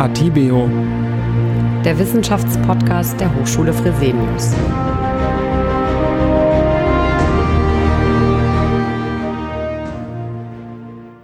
[0.00, 0.66] Atibeo,
[1.84, 4.54] der Wissenschaftspodcast der Hochschule Fresenius.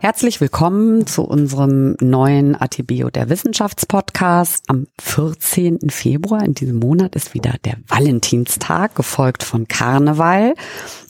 [0.00, 4.64] Herzlich willkommen zu unserem neuen Atibio der Wissenschaftspodcast.
[4.68, 5.88] Am 14.
[5.88, 10.52] Februar in diesem Monat ist wieder der Valentinstag, gefolgt von Karneval.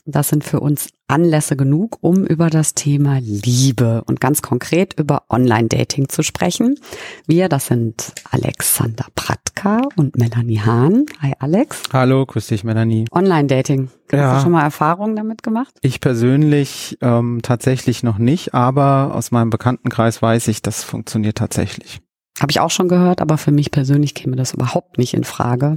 [0.09, 5.25] Das sind für uns Anlässe genug, um über das Thema Liebe und ganz konkret über
[5.29, 6.79] Online-Dating zu sprechen.
[7.27, 11.07] Wir, das sind Alexander Pratka und Melanie Hahn.
[11.21, 11.83] Hi Alex.
[11.93, 13.07] Hallo, grüß dich Melanie.
[13.11, 13.91] Online-Dating.
[14.13, 14.31] Ja.
[14.31, 15.75] Hast du schon mal Erfahrungen damit gemacht?
[15.83, 22.01] Ich persönlich ähm, tatsächlich noch nicht, aber aus meinem Bekanntenkreis weiß ich, das funktioniert tatsächlich.
[22.39, 25.75] Habe ich auch schon gehört, aber für mich persönlich käme das überhaupt nicht in Frage.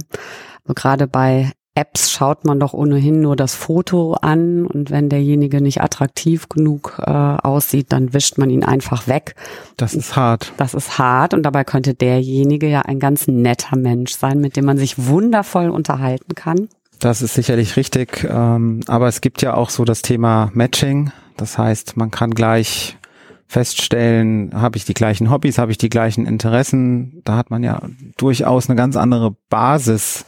[0.62, 5.60] Also gerade bei Apps schaut man doch ohnehin nur das Foto an und wenn derjenige
[5.60, 9.36] nicht attraktiv genug äh, aussieht, dann wischt man ihn einfach weg.
[9.76, 10.52] Das ist hart.
[10.56, 14.64] Das ist hart und dabei könnte derjenige ja ein ganz netter Mensch sein, mit dem
[14.64, 16.68] man sich wundervoll unterhalten kann.
[16.98, 21.12] Das ist sicherlich richtig, ähm, aber es gibt ja auch so das Thema Matching.
[21.36, 22.98] Das heißt, man kann gleich
[23.46, 27.22] feststellen, habe ich die gleichen Hobbys, habe ich die gleichen Interessen.
[27.24, 27.80] Da hat man ja
[28.16, 30.24] durchaus eine ganz andere Basis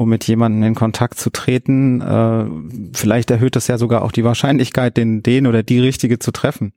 [0.00, 2.00] um mit jemandem in Kontakt zu treten.
[2.00, 2.46] Äh,
[2.94, 6.72] vielleicht erhöht das ja sogar auch die Wahrscheinlichkeit, den, den oder die Richtige zu treffen.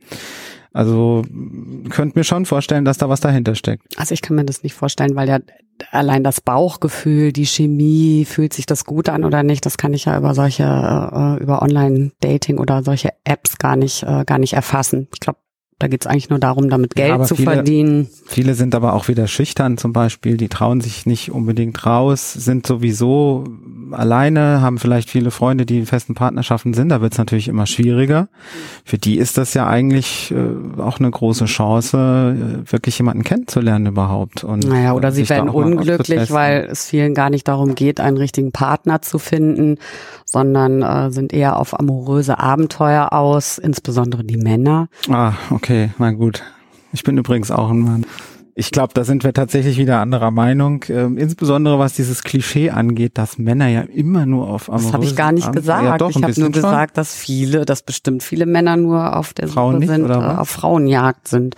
[0.74, 1.24] Also
[1.90, 3.98] könnt mir schon vorstellen, dass da was dahinter steckt.
[3.98, 5.40] Also ich kann mir das nicht vorstellen, weil ja
[5.92, 10.04] allein das Bauchgefühl, die Chemie, fühlt sich das gut an oder nicht, das kann ich
[10.04, 15.08] ja über solche, äh, über Online-Dating oder solche Apps gar nicht, äh, gar nicht erfassen.
[15.14, 15.40] Ich glaube,
[15.80, 18.08] da geht es eigentlich nur darum, damit Geld ja, zu viele, verdienen.
[18.26, 22.66] Viele sind aber auch wieder schüchtern zum Beispiel, die trauen sich nicht unbedingt raus, sind
[22.66, 23.46] sowieso
[23.92, 27.66] alleine, haben vielleicht viele Freunde, die in festen Partnerschaften sind, da wird es natürlich immer
[27.66, 28.28] schwieriger.
[28.86, 31.98] Für die ist das ja eigentlich äh, auch eine große Chance,
[32.68, 34.44] äh, wirklich jemanden kennenzulernen überhaupt.
[34.44, 38.52] Und naja, oder sie werden unglücklich, weil es vielen gar nicht darum geht, einen richtigen
[38.52, 39.78] Partner zu finden,
[40.26, 44.88] sondern äh, sind eher auf amoröse Abenteuer aus, insbesondere die Männer.
[45.10, 46.44] Ah, okay, na gut.
[46.92, 48.06] Ich bin übrigens auch ein Mann.
[48.56, 53.18] Ich glaube, da sind wir tatsächlich wieder anderer Meinung, ähm, insbesondere was dieses Klischee angeht,
[53.18, 55.84] dass Männer ja immer nur auf amoröse Das habe ich gar nicht Abend gesagt.
[55.84, 59.48] Ja, doch, ich habe nur gesagt, dass viele, dass bestimmt viele Männer nur auf der
[59.48, 61.56] Frauen Suche sind, äh, auf Frauenjagd sind.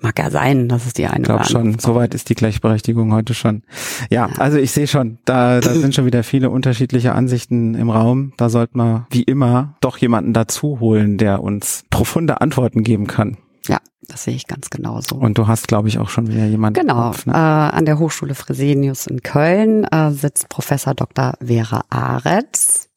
[0.00, 3.34] Mag ja sein, dass es die eine Ich glaube schon, soweit ist die Gleichberechtigung heute
[3.34, 3.62] schon.
[4.10, 4.34] Ja, ja.
[4.38, 8.32] also ich sehe schon, da, da sind schon wieder viele unterschiedliche Ansichten im Raum.
[8.36, 13.38] Da sollte man wie immer doch jemanden dazu holen, der uns profunde Antworten geben kann.
[13.68, 13.78] Ja,
[14.08, 15.16] das sehe ich ganz genauso.
[15.16, 16.80] Und du hast, glaube ich, auch schon wieder jemanden.
[16.80, 17.10] Genau.
[17.10, 17.32] Kopf, ne?
[17.32, 21.34] äh, an der Hochschule Fresenius in Köln äh, sitzt Professor Dr.
[21.40, 22.88] Vera Aretz.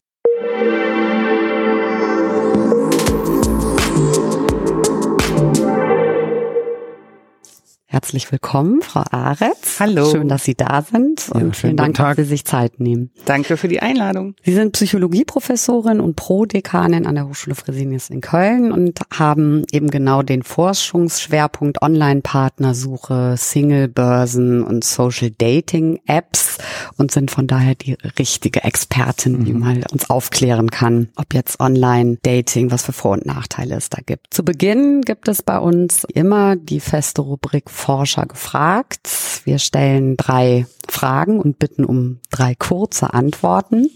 [7.96, 9.80] Herzlich willkommen, Frau Aretz.
[9.80, 10.12] Hallo.
[10.12, 13.10] Schön, dass Sie da sind und ja, vielen Dank, dass Sie sich Zeit nehmen.
[13.24, 14.36] Danke für die Einladung.
[14.44, 20.24] Sie sind Psychologieprofessorin und Prodekanin an der Hochschule Fresenius in Köln und haben eben genau
[20.24, 26.58] den Forschungsschwerpunkt Online-Partnersuche, Single-Börsen und Social Dating Apps
[26.98, 29.60] und sind von daher die richtige Expertin, die mhm.
[29.60, 34.34] mal uns aufklären kann, ob jetzt Online-Dating, was für Vor- und Nachteile es da gibt.
[34.34, 39.08] Zu Beginn gibt es bei uns immer die feste Rubrik Forscher gefragt.
[39.44, 43.92] Wir stellen drei Fragen und bitten um drei kurze Antworten.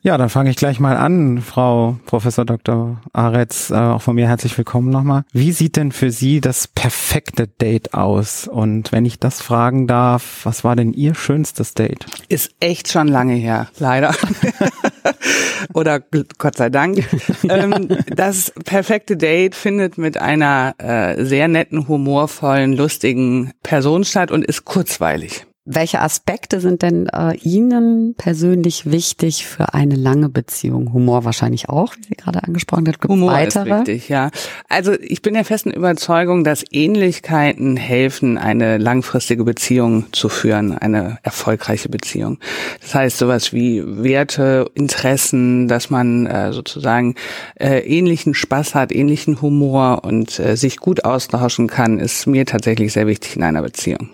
[0.00, 3.00] Ja, dann fange ich gleich mal an, Frau Professor Dr.
[3.12, 5.22] Aretz, äh, auch von mir herzlich willkommen nochmal.
[5.32, 8.48] Wie sieht denn für Sie das perfekte Date aus?
[8.48, 12.06] Und wenn ich das fragen darf, was war denn Ihr schönstes Date?
[12.28, 14.12] Ist echt schon lange her, leider.
[15.74, 16.00] Oder
[16.38, 17.04] Gott sei Dank.
[17.48, 24.44] ähm, das perfekte Date findet mit einer äh, sehr netten, humorvollen, lustigen Person statt und
[24.44, 25.46] ist kurzweilig.
[25.64, 30.92] Welche Aspekte sind denn äh, Ihnen persönlich wichtig für eine lange Beziehung?
[30.92, 33.08] Humor wahrscheinlich auch, wie Sie gerade angesprochen haben.
[33.08, 33.70] Humor weitere?
[33.70, 34.32] ist wichtig, ja.
[34.68, 41.18] Also ich bin der festen Überzeugung, dass Ähnlichkeiten helfen, eine langfristige Beziehung zu führen, eine
[41.22, 42.40] erfolgreiche Beziehung.
[42.80, 47.14] Das heißt sowas wie Werte, Interessen, dass man äh, sozusagen
[47.54, 52.92] äh, ähnlichen Spaß hat, ähnlichen Humor und äh, sich gut austauschen kann, ist mir tatsächlich
[52.92, 54.10] sehr wichtig in einer Beziehung.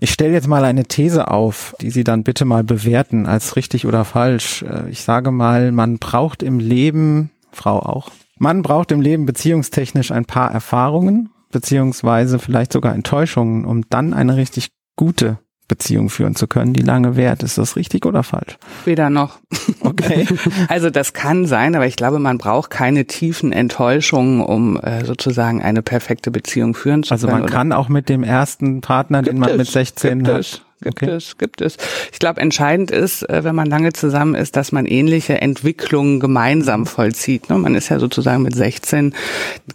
[0.00, 3.86] Ich stelle jetzt mal eine These auf, die Sie dann bitte mal bewerten als richtig
[3.86, 4.62] oder falsch.
[4.62, 10.10] Äh, ich sage mal, man braucht im Leben, Frau auch, man braucht im Leben beziehungstechnisch
[10.10, 15.38] ein paar Erfahrungen, beziehungsweise vielleicht sogar Enttäuschungen, um dann eine richtig gute
[15.72, 17.42] Beziehung führen zu können, die lange währt.
[17.42, 18.58] Ist das richtig oder falsch?
[18.84, 19.38] Weder noch.
[19.80, 20.26] Okay.
[20.68, 25.62] Also das kann sein, aber ich glaube, man braucht keine tiefen Enttäuschungen, um äh, sozusagen
[25.62, 27.42] eine perfekte Beziehung führen zu also können.
[27.42, 30.62] Also man kann auch mit dem ersten Partner, den man mit 16 hat.
[30.82, 31.12] Gibt okay.
[31.12, 31.76] es, gibt es.
[32.12, 36.86] Ich glaube, entscheidend ist, äh, wenn man lange zusammen ist, dass man ähnliche Entwicklungen gemeinsam
[36.86, 37.48] vollzieht.
[37.48, 37.58] Ne?
[37.58, 39.14] Man ist ja sozusagen mit 16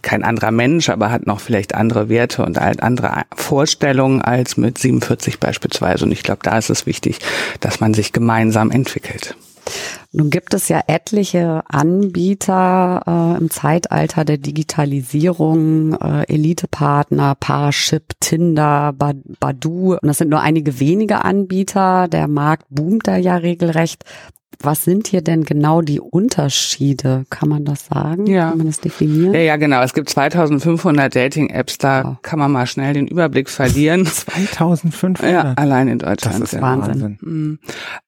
[0.02, 4.78] kein anderer Mensch, aber hat noch vielleicht andere Werte und halt andere Vorstellungen als mit
[4.78, 6.04] 47 beispielsweise.
[6.04, 7.18] Und ich glaube, da ist es wichtig,
[7.60, 9.36] dass man sich gemeinsam entwickelt.
[10.10, 18.94] Nun gibt es ja etliche Anbieter äh, im Zeitalter der Digitalisierung, äh, Elitepartner, Parship, Tinder,
[18.94, 19.92] Badu.
[19.92, 22.08] Und das sind nur einige wenige Anbieter.
[22.08, 24.04] Der Markt boomt da ja regelrecht.
[24.60, 27.24] Was sind hier denn genau die Unterschiede?
[27.30, 28.26] Kann man das sagen?
[28.26, 28.48] Ja.
[28.48, 29.32] Kann man das definieren?
[29.32, 29.82] Ja, ja, genau.
[29.82, 32.16] Es gibt 2500 Dating-Apps, da wow.
[32.22, 34.04] kann man mal schnell den Überblick verlieren.
[34.06, 35.30] 2500?
[35.30, 36.42] Ja, allein in Deutschland.
[36.42, 36.94] Das ist Wahnsinn.
[36.94, 37.18] Wahnsinn.
[37.20, 37.58] Mhm.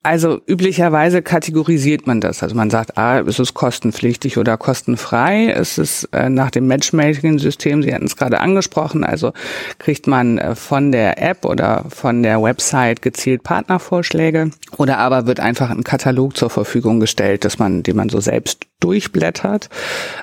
[0.03, 2.43] Also üblicherweise kategorisiert man das.
[2.43, 5.53] Also man sagt, ah, ist es kostenpflichtig oder kostenfrei?
[5.53, 9.33] Ist es äh, nach dem Matchmaking-System, Sie hatten es gerade angesprochen, also
[9.79, 15.39] kriegt man äh, von der App oder von der Website gezielt Partnervorschläge oder aber wird
[15.39, 19.69] einfach ein Katalog zur Verfügung gestellt, dass man, den man so selbst durchblättert.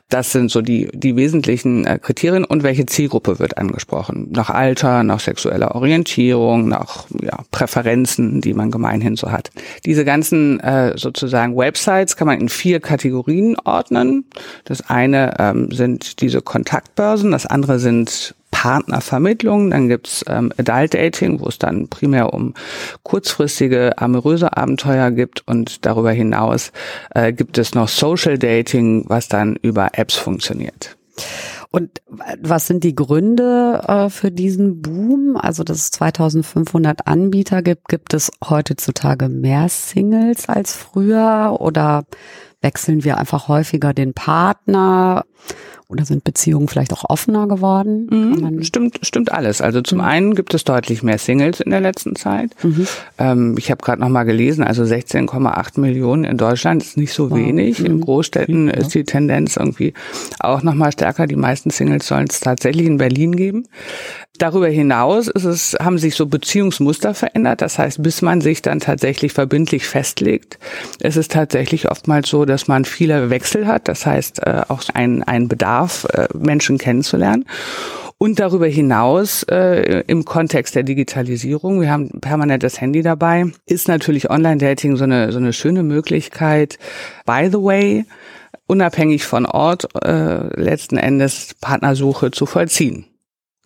[0.09, 4.29] Das sind so die, die wesentlichen äh, Kriterien und welche Zielgruppe wird angesprochen.
[4.31, 9.51] Nach Alter, nach sexueller Orientierung, nach ja, Präferenzen, die man gemeinhin so hat.
[9.85, 14.25] Diese ganzen äh, sozusagen Websites kann man in vier Kategorien ordnen.
[14.65, 18.33] Das eine ähm, sind diese Kontaktbörsen, das andere sind
[18.67, 22.53] Partnervermittlung, dann gibt's ähm, Adult Dating, wo es dann primär um
[23.03, 26.73] kurzfristige amoröse Abenteuer gibt und darüber hinaus
[27.15, 30.97] äh, gibt es noch Social Dating, was dann über Apps funktioniert.
[31.71, 32.01] Und
[32.41, 35.37] was sind die Gründe äh, für diesen Boom?
[35.37, 42.03] Also, dass es 2500 Anbieter gibt, gibt es heutzutage mehr Singles als früher oder
[42.61, 45.25] wechseln wir einfach häufiger den Partner?
[45.89, 48.07] Oder sind Beziehungen vielleicht auch offener geworden?
[48.11, 49.61] Mhm, stimmt, stimmt alles.
[49.61, 50.03] Also zum mhm.
[50.03, 52.51] einen gibt es deutlich mehr Singles in der letzten Zeit.
[52.61, 52.87] Mhm.
[53.17, 57.31] Ähm, ich habe gerade noch mal gelesen, also 16,8 Millionen in Deutschland ist nicht so
[57.31, 57.37] wow.
[57.37, 57.79] wenig.
[57.79, 58.01] In mhm.
[58.01, 58.73] Großstädten ja.
[58.73, 59.93] ist die Tendenz irgendwie
[60.39, 61.25] auch noch mal stärker.
[61.25, 63.63] Die meisten Singles sollen es tatsächlich in Berlin geben.
[64.37, 67.61] Darüber hinaus ist es, haben sich so Beziehungsmuster verändert.
[67.61, 70.59] Das heißt, bis man sich dann tatsächlich verbindlich festlegt,
[70.99, 73.87] ist es tatsächlich oftmals so, dass man viele Wechsel hat.
[73.87, 77.45] Das heißt, äh, auch ein, ein Bedarf, äh, Menschen kennenzulernen.
[78.19, 83.87] Und darüber hinaus äh, im Kontext der Digitalisierung, wir haben permanent das Handy dabei, ist
[83.87, 86.79] natürlich Online-Dating so eine, so eine schöne Möglichkeit.
[87.27, 88.05] By the way,
[88.65, 93.05] unabhängig von Ort äh, letzten Endes Partnersuche zu vollziehen.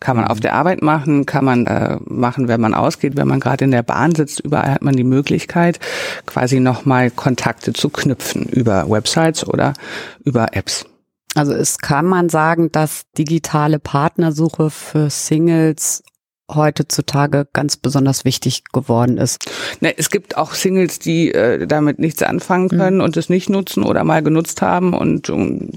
[0.02, 3.38] Kann man auf der Arbeit machen, kann man äh, machen, wenn man ausgeht, wenn man
[3.38, 4.40] gerade in der Bahn sitzt.
[4.40, 5.78] Überall hat man die Möglichkeit,
[6.26, 9.74] quasi nochmal Kontakte zu knüpfen über Websites oder
[10.24, 10.86] über Apps.
[11.36, 16.02] Also es kann man sagen, dass digitale Partnersuche für Singles
[16.50, 19.50] heutzutage ganz besonders wichtig geworden ist.
[19.80, 22.78] Ne, es gibt auch Singles, die äh, damit nichts anfangen mhm.
[22.78, 23.04] können mhm.
[23.04, 25.70] und es nicht nutzen oder mal genutzt haben und um,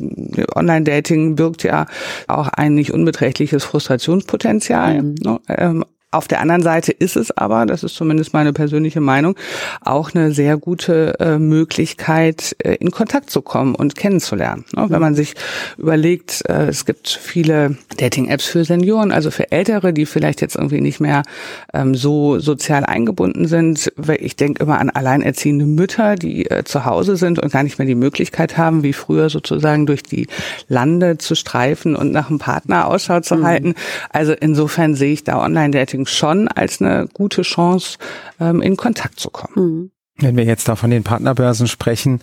[0.56, 1.86] Online-Dating birgt ja
[2.28, 5.02] auch ein nicht unbeträchtliches Frustrationspotenzial.
[5.02, 5.16] Mhm.
[5.22, 5.40] Ne?
[5.48, 5.86] Ähm,
[6.16, 9.36] auf der anderen Seite ist es aber, das ist zumindest meine persönliche Meinung,
[9.82, 14.66] auch eine sehr gute äh, Möglichkeit, äh, in Kontakt zu kommen und kennenzulernen.
[14.76, 14.86] Ne?
[14.90, 15.36] Wenn man sich
[15.78, 20.82] überlegt, äh, es gibt viele Dating-Apps für Senioren, also für Ältere, die vielleicht jetzt irgendwie
[20.82, 21.24] nicht mehr
[21.74, 23.92] ähm, so sozial eingebunden sind.
[24.20, 27.88] Ich denke immer an alleinerziehende Mütter, die äh, zu Hause sind und gar nicht mehr
[27.88, 30.28] die Möglichkeit haben, wie früher sozusagen durch die
[30.70, 33.46] Lande zu streifen und nach einem Partner Ausschau zu mhm.
[33.46, 33.76] halten.
[34.10, 37.98] Also insofern sehe ich da Online-Dating schon als eine gute Chance,
[38.40, 39.54] ähm, in Kontakt zu kommen.
[39.56, 39.92] Mhm.
[40.18, 42.22] Wenn wir jetzt da von den Partnerbörsen sprechen,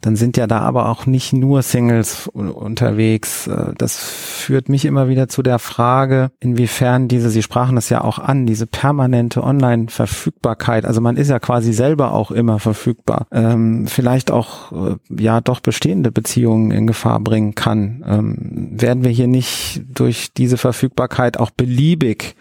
[0.00, 3.46] dann sind ja da aber auch nicht nur Singles unterwegs.
[3.46, 8.02] Äh, das führt mich immer wieder zu der Frage, inwiefern diese, Sie sprachen das ja
[8.02, 13.86] auch an, diese permanente Online-Verfügbarkeit, also man ist ja quasi selber auch immer verfügbar, ähm,
[13.88, 18.02] vielleicht auch äh, ja doch bestehende Beziehungen in Gefahr bringen kann.
[18.06, 22.36] Ähm, werden wir hier nicht durch diese Verfügbarkeit auch beliebig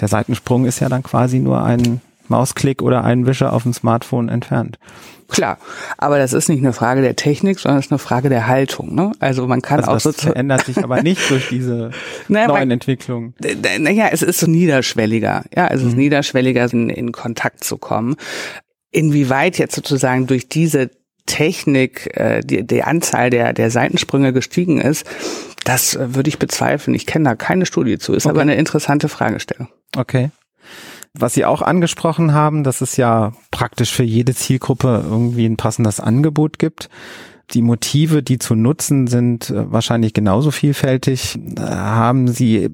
[0.00, 4.28] der Seitensprung ist ja dann quasi nur ein Mausklick oder ein Wischer auf dem Smartphone
[4.28, 4.78] entfernt.
[5.28, 5.58] Klar,
[5.96, 8.94] aber das ist nicht eine Frage der Technik, sondern es ist eine Frage der Haltung.
[8.94, 9.12] Ne?
[9.20, 11.90] Also man kann also auch so ändert sich aber nicht durch diese
[12.28, 13.34] naja, neuen man, Entwicklungen.
[13.78, 15.44] Naja, es ist so niederschwelliger.
[15.54, 15.98] Ja, es ist mhm.
[15.98, 18.16] niederschwelliger, in, in Kontakt zu kommen.
[18.90, 20.90] Inwieweit jetzt sozusagen durch diese
[21.26, 25.06] Technik äh, die, die Anzahl der, der Seitensprünge gestiegen ist,
[25.64, 26.94] das äh, würde ich bezweifeln.
[26.96, 28.14] Ich kenne da keine Studie zu.
[28.14, 28.32] Ist okay.
[28.32, 29.68] aber eine interessante Fragestellung.
[29.96, 30.30] Okay.
[31.12, 35.98] Was Sie auch angesprochen haben, dass es ja praktisch für jede Zielgruppe irgendwie ein passendes
[35.98, 36.88] Angebot gibt
[37.54, 41.38] die Motive, die zu nutzen, sind äh, wahrscheinlich genauso vielfältig.
[41.58, 42.70] Haben Sie,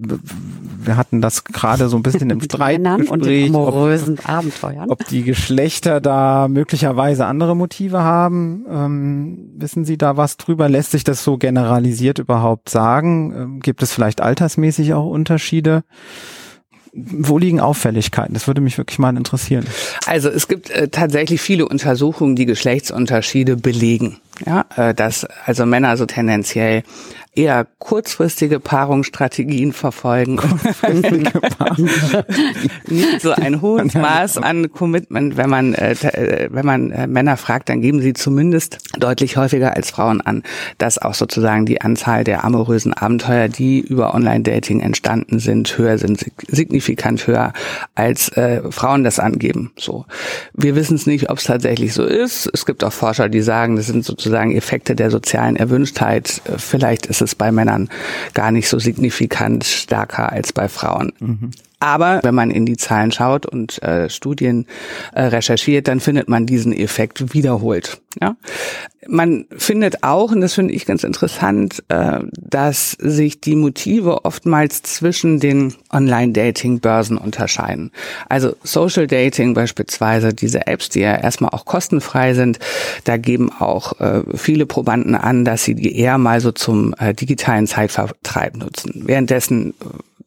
[0.78, 4.90] wir hatten das gerade so ein bisschen im Streitgespräch, ob, Abenteuern.
[4.90, 8.64] ob die Geschlechter da möglicherweise andere Motive haben.
[8.70, 10.68] Ähm, wissen Sie da was drüber?
[10.68, 13.34] Lässt sich das so generalisiert überhaupt sagen?
[13.34, 15.84] Ähm, gibt es vielleicht altersmäßig auch Unterschiede?
[16.96, 18.34] Wo liegen Auffälligkeiten?
[18.34, 19.66] Das würde mich wirklich mal interessieren.
[20.06, 24.18] Also es gibt äh, tatsächlich viele Untersuchungen, die Geschlechtsunterschiede belegen.
[24.44, 26.82] Ja, äh, dass also Männer so tendenziell
[27.36, 30.36] eher kurzfristige Paarungsstrategien verfolgen.
[32.86, 37.36] Nicht so ein hohes Maß an Commitment, wenn man äh, äh, wenn man äh, Männer
[37.36, 40.42] fragt, dann geben sie zumindest deutlich häufiger als Frauen an,
[40.78, 46.24] dass auch sozusagen die Anzahl der amorösen Abenteuer, die über Online-Dating entstanden sind, höher sind,
[46.48, 47.52] signifikant höher
[47.94, 49.72] als äh, Frauen das angeben.
[49.76, 50.06] So,
[50.54, 52.50] wir wissen es nicht, ob es tatsächlich so ist.
[52.52, 56.40] Es gibt auch Forscher, die sagen, das sind sozusagen Effekte der sozialen Erwünschtheit.
[56.56, 57.88] Vielleicht ist es es bei Männern
[58.34, 61.12] gar nicht so signifikant stärker als bei Frauen.
[61.18, 61.50] Mhm.
[61.78, 64.66] Aber wenn man in die Zahlen schaut und äh, Studien
[65.12, 68.00] äh, recherchiert, dann findet man diesen Effekt wiederholt.
[68.20, 68.36] Ja?
[69.08, 74.82] Man findet auch, und das finde ich ganz interessant, äh, dass sich die Motive oftmals
[74.82, 77.92] zwischen den Online-Dating-Börsen unterscheiden.
[78.28, 82.58] Also Social Dating beispielsweise, diese Apps, die ja erstmal auch kostenfrei sind,
[83.04, 87.14] da geben auch äh, viele Probanden an, dass sie die eher mal so zum äh,
[87.14, 89.04] digitalen Zeitvertreib nutzen.
[89.06, 89.74] Währenddessen äh,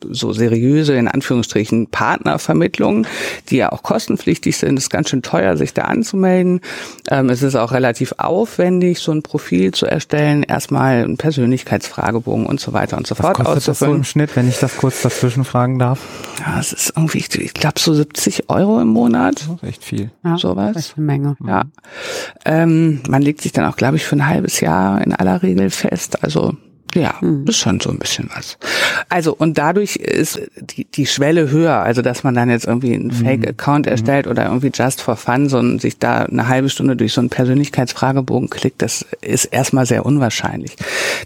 [0.09, 3.07] so seriöse, in Anführungsstrichen, Partnervermittlungen,
[3.49, 4.77] die ja auch kostenpflichtig sind.
[4.77, 6.61] Es ist ganz schön teuer, sich da anzumelden.
[7.09, 12.59] Ähm, es ist auch relativ aufwendig, so ein Profil zu erstellen, erstmal einen Persönlichkeitsfragebogen und
[12.59, 15.01] so weiter und so Was fort kostet das so im Schnitt, wenn ich das kurz
[15.01, 15.99] dazwischen fragen darf?
[16.39, 19.35] Ja, es ist irgendwie, ich glaube, so 70 Euro im Monat.
[19.35, 20.11] Das ist echt viel.
[20.23, 20.73] Ja, sowas.
[20.73, 21.35] Das ist eine Menge.
[21.45, 21.63] Ja.
[22.45, 25.69] Ähm, man legt sich dann auch, glaube ich, für ein halbes Jahr in aller Regel
[25.69, 26.23] fest.
[26.23, 26.55] Also
[26.95, 27.45] ja, hm.
[27.47, 28.57] ist schon so ein bisschen was.
[29.09, 33.11] Also und dadurch ist die, die Schwelle höher, also dass man dann jetzt irgendwie einen
[33.11, 33.25] hm.
[33.25, 33.91] Fake-Account hm.
[33.91, 37.29] erstellt oder irgendwie just for fun, so sich da eine halbe Stunde durch so einen
[37.29, 40.75] Persönlichkeitsfragebogen klickt, das ist erstmal sehr unwahrscheinlich.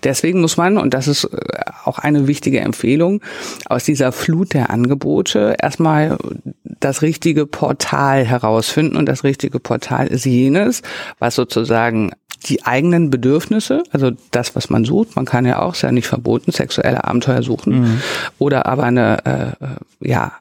[0.03, 1.37] Deswegen muss man, und das ist äh,
[1.85, 3.21] auch eine wichtige Empfehlung,
[3.65, 6.17] aus dieser Flut der Angebote erstmal
[6.63, 10.81] das richtige Portal herausfinden und das richtige Portal ist jenes,
[11.19, 12.11] was sozusagen
[12.45, 16.07] die eigenen Bedürfnisse, also das, was man sucht, man kann ja auch, ist ja nicht
[16.07, 18.01] verboten, sexuelle Abenteuer suchen, mhm.
[18.39, 20.33] oder aber eine, äh, äh, ja,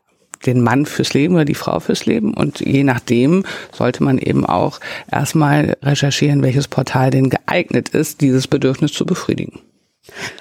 [0.47, 2.35] den Mann fürs Leben oder die Frau fürs Leben.
[2.35, 4.81] Und je nachdem sollte man eben auch
[5.11, 9.61] erstmal recherchieren, welches Portal denn geeignet ist, dieses Bedürfnis zu befriedigen.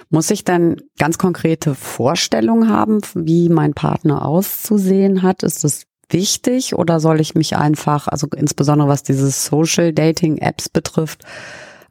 [0.10, 5.44] Muss ich dann ganz konkrete Vorstellungen haben, wie mein Partner auszusehen hat?
[5.44, 10.70] Ist das wichtig oder soll ich mich einfach, also insbesondere was diese Social Dating Apps
[10.70, 11.24] betrifft,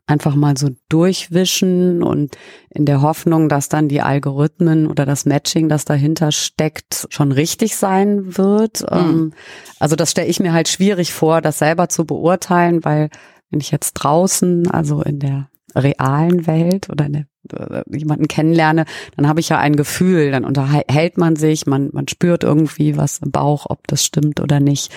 [0.07, 2.37] einfach mal so durchwischen und
[2.69, 7.77] in der Hoffnung, dass dann die Algorithmen oder das Matching, das dahinter steckt, schon richtig
[7.77, 8.85] sein wird.
[8.91, 9.33] Mhm.
[9.79, 13.09] Also das stelle ich mir halt schwierig vor, das selber zu beurteilen, weil
[13.50, 18.85] wenn ich jetzt draußen, also in der realen Welt oder in der äh, jemanden kennenlerne,
[19.17, 23.19] dann habe ich ja ein Gefühl, dann unterhält man sich, man, man spürt irgendwie was
[23.19, 24.93] im Bauch, ob das stimmt oder nicht.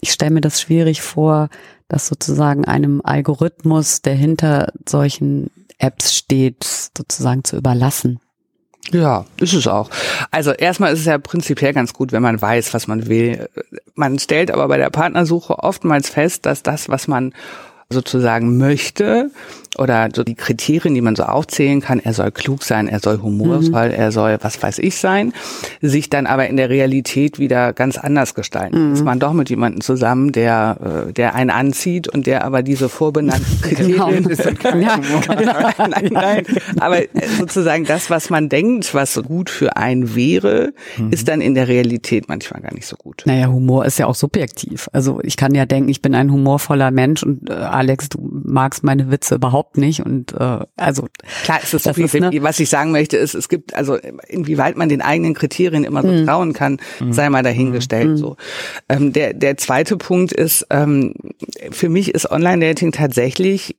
[0.00, 1.48] Ich stelle mir das schwierig vor,
[1.88, 8.20] dass sozusagen einem Algorithmus, der hinter solchen Apps steht, sozusagen zu überlassen.
[8.90, 9.90] Ja, ist es auch.
[10.30, 13.48] Also erstmal ist es ja prinzipiell ganz gut, wenn man weiß, was man will.
[13.94, 17.34] Man stellt aber bei der Partnersuche oftmals fest, dass das, was man
[17.90, 19.30] sozusagen möchte
[19.78, 23.22] oder so die Kriterien, die man so aufzählen kann, er soll klug sein, er soll
[23.22, 23.94] humorvoll, mhm.
[23.94, 25.32] er soll was weiß ich sein,
[25.80, 28.88] sich dann aber in der Realität wieder ganz anders gestalten.
[28.88, 28.92] Mhm.
[28.92, 32.90] Ist man doch mit jemandem zusammen, der, äh, der einen anzieht und der aber diese
[32.90, 34.28] vorbenannten Kriterien genau.
[34.28, 34.44] ist.
[34.44, 36.46] Ja, nein, nein,
[36.78, 41.10] aber äh, sozusagen das, was man denkt, was gut für einen wäre, mhm.
[41.10, 43.22] ist dann in der Realität manchmal gar nicht so gut.
[43.24, 44.90] Naja, Humor ist ja auch subjektiv.
[44.92, 48.82] Also ich kann ja denken, ich bin ein humorvoller Mensch und äh, Alex, du magst
[48.82, 51.06] meine Witze überhaupt nicht und äh, also
[51.44, 52.30] klar ist es so ist, ne?
[52.42, 56.08] was ich sagen möchte ist, es gibt also inwieweit man den eigenen Kriterien immer so
[56.08, 56.26] mhm.
[56.26, 57.12] trauen kann, mhm.
[57.12, 58.16] sei mal dahingestellt mhm.
[58.16, 58.36] so.
[58.88, 61.14] Ähm, der der zweite Punkt ist ähm,
[61.70, 63.76] für mich ist Online-Dating tatsächlich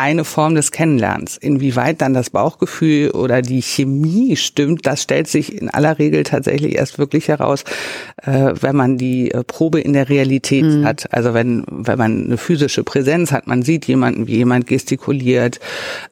[0.00, 1.36] eine Form des Kennenlernens.
[1.36, 6.76] Inwieweit dann das Bauchgefühl oder die Chemie stimmt, das stellt sich in aller Regel tatsächlich
[6.76, 7.64] erst wirklich heraus,
[8.22, 10.86] äh, wenn man die äh, Probe in der Realität mhm.
[10.86, 11.12] hat.
[11.12, 15.60] Also wenn, wenn man eine physische Präsenz hat, man sieht jemanden, wie jemand gestikuliert,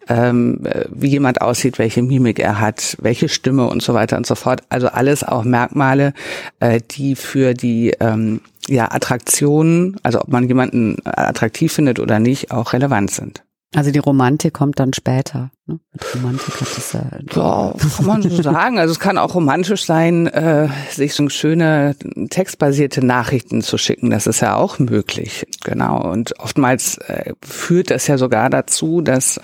[0.06, 4.26] ähm, äh, wie jemand aussieht, welche Mimik er hat, welche Stimme und so weiter und
[4.26, 4.60] so fort.
[4.68, 6.12] Also alles auch Merkmale,
[6.60, 12.50] äh, die für die ähm, ja, Attraktionen, also ob man jemanden attraktiv findet oder nicht,
[12.50, 13.42] auch relevant sind.
[13.74, 15.50] Also die Romantik kommt dann später.
[15.66, 15.78] Ne?
[16.14, 17.02] Romantik hat das ja,
[17.34, 18.78] ja, kann man so sagen.
[18.78, 21.94] Also es kann auch romantisch sein, äh, sich so schöne
[22.30, 24.08] textbasierte Nachrichten zu schicken.
[24.08, 25.46] Das ist ja auch möglich.
[25.64, 26.10] Genau.
[26.10, 29.38] Und oftmals äh, führt das ja sogar dazu, dass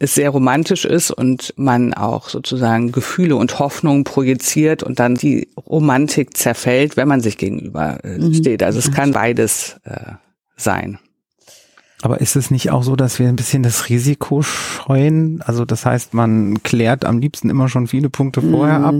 [0.00, 5.48] es sehr romantisch ist und man auch sozusagen Gefühle und Hoffnungen projiziert und dann die
[5.66, 8.32] Romantik zerfällt, wenn man sich gegenüber äh, mhm.
[8.32, 8.62] steht.
[8.62, 10.12] Also es kann beides äh,
[10.56, 10.98] sein.
[12.02, 15.42] Aber ist es nicht auch so, dass wir ein bisschen das Risiko scheuen?
[15.42, 18.84] Also das heißt, man klärt am liebsten immer schon viele Punkte vorher mm.
[18.84, 18.94] ab.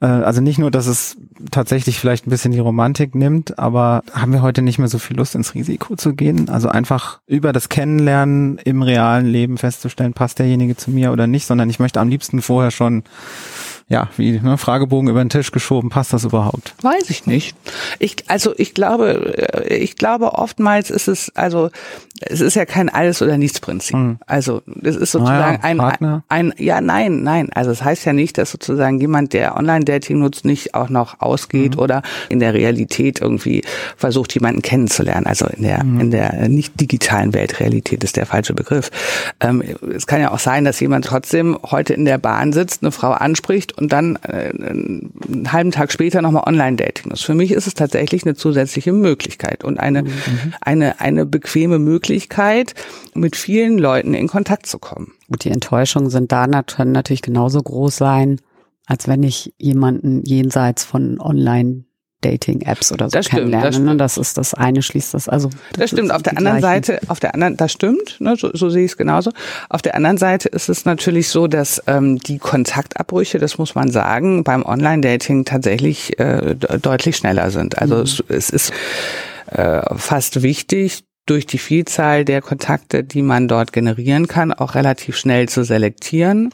[0.00, 1.16] Äh, also nicht nur, dass es
[1.50, 5.16] tatsächlich vielleicht ein bisschen die Romantik nimmt, aber haben wir heute nicht mehr so viel
[5.16, 6.48] Lust ins Risiko zu gehen?
[6.48, 11.46] Also einfach über das Kennenlernen im realen Leben festzustellen, passt derjenige zu mir oder nicht,
[11.46, 13.04] sondern ich möchte am liebsten vorher schon
[13.90, 16.74] ja, wie ne, Fragebogen über den Tisch geschoben, passt das überhaupt?
[16.80, 17.56] Weiß ich nicht.
[17.98, 19.36] Ich, also ich glaube,
[19.68, 21.70] äh, ich glaube oftmals ist es, also
[22.20, 23.96] es ist ja kein Alles- oder Nichts-Prinzip.
[23.96, 24.18] Hm.
[24.26, 27.48] Also es ist sozusagen naja, ein, ein, ein, ja, nein, nein.
[27.52, 31.20] Also es das heißt ja nicht, dass sozusagen jemand, der Online-Dating nutzt, nicht auch noch
[31.20, 31.82] ausgeht mhm.
[31.82, 33.64] oder in der Realität irgendwie
[33.96, 35.24] versucht, jemanden kennenzulernen.
[35.24, 36.00] Also in der, mhm.
[36.00, 38.90] in der nicht digitalen Welt, Realität ist der falsche Begriff.
[39.40, 39.62] Ähm,
[39.96, 43.12] es kann ja auch sein, dass jemand trotzdem heute in der Bahn sitzt, eine Frau
[43.12, 47.24] anspricht und dann äh, einen halben Tag später nochmal Online-Dating nutzt.
[47.24, 50.10] Für mich ist es tatsächlich eine zusätzliche Möglichkeit und eine, mhm.
[50.60, 52.74] eine, eine bequeme Möglichkeit, Möglichkeit,
[53.14, 55.12] mit vielen Leuten in Kontakt zu kommen.
[55.28, 58.40] Und die Enttäuschungen sind da können natürlich genauso groß sein,
[58.86, 61.84] als wenn ich jemanden jenseits von Online
[62.22, 63.72] Dating-Apps oder so das kennenlernen.
[63.72, 63.96] Stimmt, das, ne?
[63.96, 65.28] das ist das eine schließt das.
[65.28, 66.12] Also das, das stimmt.
[66.12, 66.84] Auf der anderen gleichen.
[66.84, 68.20] Seite, auf der anderen, das stimmt.
[68.20, 68.36] Ne?
[68.36, 69.30] So, so sehe ich es genauso.
[69.68, 73.90] Auf der anderen Seite ist es natürlich so, dass ähm, die Kontaktabbrüche, das muss man
[73.90, 77.78] sagen, beim Online-Dating tatsächlich äh, deutlich schneller sind.
[77.78, 78.02] Also mhm.
[78.02, 78.72] es, es ist
[79.46, 85.16] äh, fast wichtig, durch die Vielzahl der Kontakte, die man dort generieren kann, auch relativ
[85.16, 86.52] schnell zu selektieren.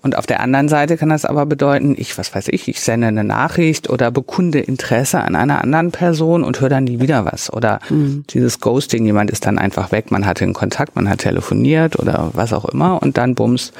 [0.00, 3.08] Und auf der anderen Seite kann das aber bedeuten, ich, was weiß ich, ich sende
[3.08, 7.52] eine Nachricht oder bekunde Interesse an einer anderen Person und höre dann nie wieder was.
[7.52, 8.24] Oder mhm.
[8.30, 12.30] dieses Ghosting, jemand ist dann einfach weg, man hatte einen Kontakt, man hat telefoniert oder
[12.34, 13.72] was auch immer und dann bums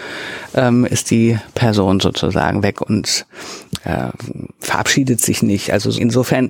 [0.54, 3.24] ähm, ist die Person sozusagen weg und
[3.84, 4.08] äh,
[4.58, 5.72] verabschiedet sich nicht.
[5.72, 6.48] Also insofern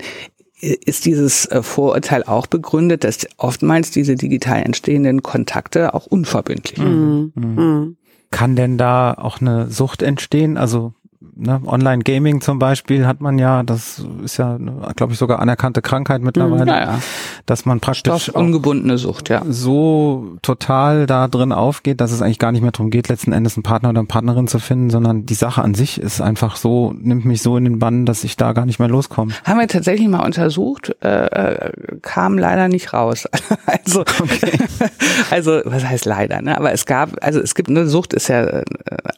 [0.61, 6.89] ist dieses äh, Vorurteil auch begründet, dass oftmals diese digital entstehenden Kontakte auch unverbindlich sind.
[6.89, 7.33] Mhm.
[7.35, 7.97] Mhm.
[8.31, 10.57] Kann denn da auch eine Sucht entstehen?
[10.57, 14.59] Also ne, Online-Gaming zum Beispiel hat man ja, das ist ja,
[14.97, 16.99] glaube ich, sogar anerkannte Krankheit mittlerweile, ja, ja.
[17.47, 19.43] dass man praktisch ungebundene Sucht, ja.
[19.49, 23.57] so total da drin aufgeht, dass es eigentlich gar nicht mehr darum geht, letzten Endes
[23.57, 26.95] einen Partner oder eine Partnerin zu finden, sondern die Sache an sich ist einfach so,
[26.97, 29.33] nimmt mich so in den Bann, dass ich da gar nicht mehr loskomme.
[29.45, 33.29] Haben wir tatsächlich mal untersucht, äh, äh kam leider nicht raus.
[33.67, 34.53] also, okay.
[35.31, 36.57] also was heißt leider, ne?
[36.57, 38.65] Aber es gab, also es gibt eine Sucht ist ja äh,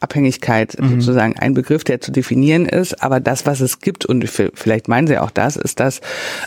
[0.00, 1.00] Abhängigkeit mhm.
[1.00, 5.06] sozusagen ein Begriff, der zu definieren ist, aber das, was es gibt, und vielleicht meinen
[5.06, 6.00] Sie auch das, ist, dass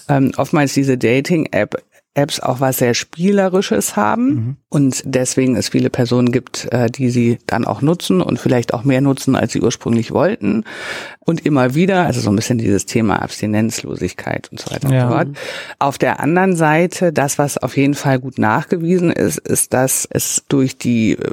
[0.10, 1.78] ähm, oftmals diese Dating-App
[2.16, 4.58] Apps auch was sehr Spielerisches haben mhm.
[4.70, 8.84] und deswegen es viele Personen gibt, äh, die sie dann auch nutzen und vielleicht auch
[8.84, 10.64] mehr nutzen, als sie ursprünglich wollten.
[11.20, 15.06] Und immer wieder, also so ein bisschen dieses Thema Abstinenzlosigkeit und so weiter ja.
[15.06, 15.28] und so fort.
[15.80, 20.44] Auf der anderen Seite, das, was auf jeden Fall gut nachgewiesen ist, ist, dass es
[20.48, 21.32] durch die äh,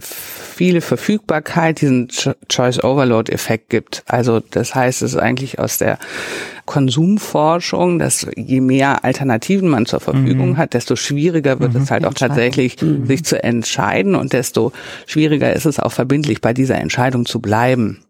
[0.00, 2.08] viele Verfügbarkeit diesen
[2.48, 4.02] Choice Overload Effekt gibt.
[4.06, 5.98] Also das heißt, es ist eigentlich aus der
[6.64, 10.56] Konsumforschung, dass je mehr Alternativen man zur Verfügung mhm.
[10.56, 11.82] hat, desto schwieriger wird mhm.
[11.82, 13.06] es halt auch tatsächlich, mhm.
[13.06, 14.72] sich zu entscheiden und desto
[15.06, 18.05] schwieriger ist es auch verbindlich bei dieser Entscheidung zu bleiben.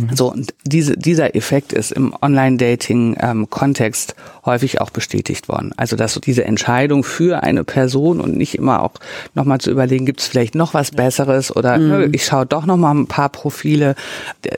[0.00, 0.16] Mhm.
[0.16, 5.72] So, und diese, dieser Effekt ist im Online-Dating-Kontext ähm, häufig auch bestätigt worden.
[5.76, 8.94] Also, dass diese Entscheidung für eine Person und nicht immer auch
[9.34, 11.88] nochmal zu überlegen, gibt es vielleicht noch was Besseres oder mhm.
[11.88, 13.94] ne, ich schaue doch nochmal ein paar Profile.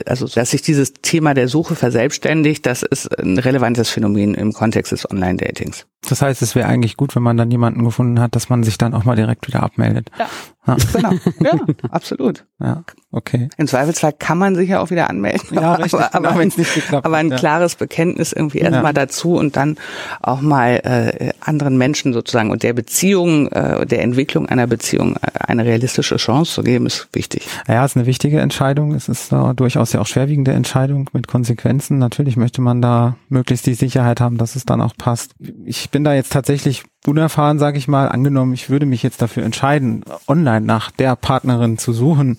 [0.05, 4.91] Also, dass sich dieses Thema der Suche verselbstständigt, das ist ein relevantes Phänomen im Kontext
[4.91, 5.85] des Online-Datings.
[6.07, 8.77] Das heißt, es wäre eigentlich gut, wenn man dann jemanden gefunden hat, dass man sich
[8.77, 10.09] dann auch mal direkt wieder abmeldet.
[10.17, 10.27] Ja,
[10.67, 10.75] ja.
[10.93, 11.11] genau.
[11.39, 11.51] Ja,
[11.91, 12.45] absolut.
[12.59, 13.49] Ja, okay.
[13.57, 15.41] Im Zweifelsfall kann man sich ja auch wieder anmelden.
[15.51, 17.37] Ja, richtig, aber, genau, aber, nicht geklappt aber ein ja.
[17.37, 18.93] klares Bekenntnis irgendwie erstmal Ja.
[18.93, 19.77] dazu und dann
[20.21, 25.19] auch mal äh, anderen Menschen sozusagen und der Beziehung, äh, der Entwicklung einer Beziehung äh,
[25.39, 27.47] eine realistische Chance zu geben, ist wichtig.
[27.67, 28.93] Ja, ist eine wichtige Entscheidung.
[28.93, 31.97] Es ist äh, durchaus ja auch schwerwiegende Entscheidung mit Konsequenzen.
[31.97, 35.31] Natürlich möchte man da möglichst die Sicherheit haben, dass es dann auch passt.
[35.65, 38.09] Ich bin da jetzt tatsächlich unerfahren, sage ich mal.
[38.09, 42.37] Angenommen, ich würde mich jetzt dafür entscheiden, online nach der Partnerin zu suchen.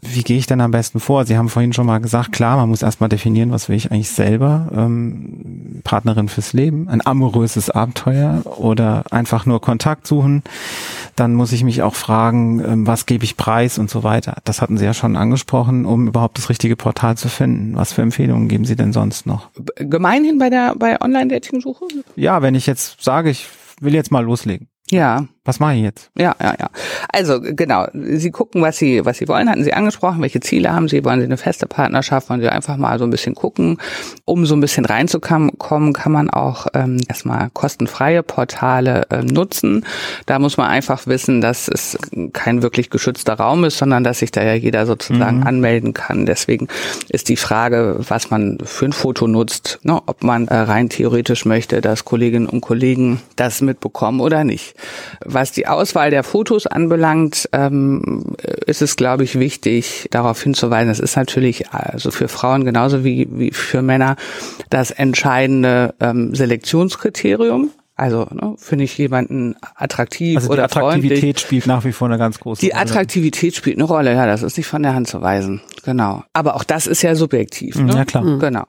[0.00, 1.24] Wie gehe ich denn am besten vor?
[1.24, 4.10] Sie haben vorhin schon mal gesagt, klar, man muss erstmal definieren, was will ich eigentlich
[4.10, 4.68] selber.
[4.74, 10.42] Ähm, Partnerin fürs Leben, ein amoröses Abenteuer oder einfach nur Kontakt suchen.
[11.14, 14.36] Dann muss ich mich auch fragen, ähm, was gebe ich preis und so weiter.
[14.44, 17.76] Das hatten Sie ja schon angesprochen, um überhaupt das richtige Portal zu finden.
[17.76, 19.48] Was für Empfehlungen geben Sie denn sonst noch?
[19.76, 21.84] Gemeinhin bei der bei Online-Dating-Suche?
[22.16, 23.48] Ja, wenn ich jetzt sage, ich
[23.82, 24.68] will jetzt mal loslegen.
[24.90, 26.10] Ja, Was mache ich jetzt?
[26.16, 26.70] Ja, ja, ja.
[27.12, 30.88] Also genau, Sie gucken, was Sie, was Sie wollen, hatten Sie angesprochen, welche Ziele haben
[30.88, 33.78] Sie, wollen Sie eine feste Partnerschaft, wollen Sie einfach mal so ein bisschen gucken.
[34.24, 39.84] Um so ein bisschen reinzukommen, kann man auch ähm, erstmal kostenfreie Portale ähm, nutzen.
[40.26, 41.98] Da muss man einfach wissen, dass es
[42.32, 46.24] kein wirklich geschützter Raum ist, sondern dass sich da ja jeder sozusagen anmelden kann.
[46.24, 46.68] Deswegen
[47.08, 51.44] ist die Frage, was man für ein Foto nutzt, ne, ob man äh, rein theoretisch
[51.44, 54.74] möchte, dass Kolleginnen und Kollegen das mitbekommen oder nicht.
[55.34, 58.34] Was die Auswahl der Fotos anbelangt, ähm,
[58.66, 63.28] ist es, glaube ich, wichtig, darauf hinzuweisen, es ist natürlich also für Frauen genauso wie,
[63.30, 64.16] wie für Männer
[64.70, 67.70] das entscheidende ähm, Selektionskriterium.
[67.94, 71.12] Also ne, finde ich jemanden attraktiv Also die oder freundlich.
[71.12, 72.80] Attraktivität spielt nach wie vor eine ganz große Die Rolle.
[72.80, 75.60] Attraktivität spielt eine Rolle, ja, das ist nicht von der Hand zu weisen.
[75.84, 76.24] Genau.
[76.32, 77.76] Aber auch das ist ja subjektiv.
[77.76, 77.94] Ne?
[77.94, 78.38] Ja, klar.
[78.38, 78.64] Genau.